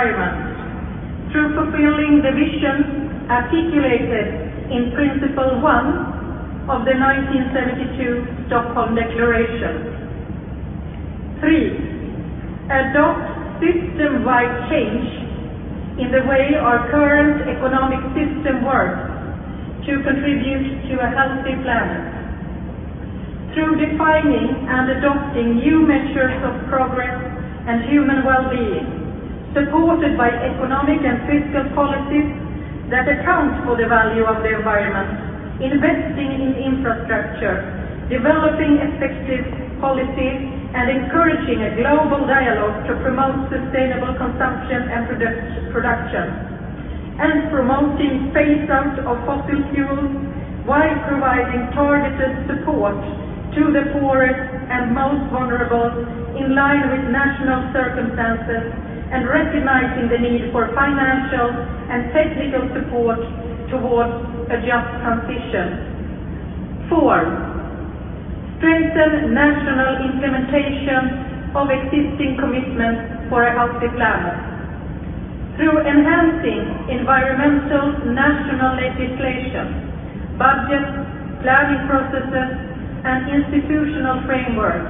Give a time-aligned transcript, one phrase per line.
[0.00, 4.32] through fulfilling the vision articulated
[4.72, 9.92] in Principle 1 of the 1972 Stockholm Declaration.
[11.44, 12.72] 3.
[12.72, 13.28] Adopt
[13.60, 15.04] system-wide change
[16.00, 19.04] in the way our current economic system works
[19.84, 22.08] to contribute to a healthy planet.
[23.52, 27.20] Through defining and adopting new measures of progress
[27.68, 28.99] and human well-being,
[29.54, 32.30] supported by economic and fiscal policies
[32.90, 37.58] that account for the value of the environment, investing in infrastructure,
[38.10, 39.46] developing effective
[39.82, 40.38] policies,
[40.70, 45.02] and encouraging a global dialogue to promote sustainable consumption and
[45.74, 46.26] production,
[47.18, 50.10] and promoting phase-out of fossil fuels
[50.62, 52.94] while providing targeted support
[53.54, 54.38] to the poorest
[54.70, 55.90] and most vulnerable
[56.38, 58.62] in line with national circumstances
[59.10, 61.50] and recognizing the need for financial
[61.90, 63.18] and technical support
[63.66, 64.14] towards
[64.54, 66.86] a just transition.
[66.86, 67.50] 4.
[68.58, 71.26] Strengthen national implementation
[71.58, 74.38] of existing commitments for a healthy planet.
[75.58, 80.94] Through enhancing environmental national legislation, budgets,
[81.42, 82.50] planning processes,
[83.02, 84.88] and institutional frameworks,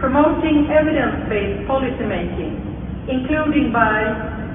[0.00, 2.75] promoting evidence-based policymaking,
[3.08, 4.02] including by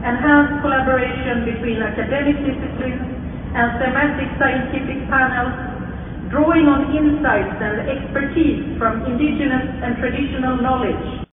[0.03, 3.03] enhanced collaboration between academic disciplines
[3.53, 5.55] and thematic scientific panels,
[6.31, 11.11] drawing on insights and expertise from indigenous and traditional knowledge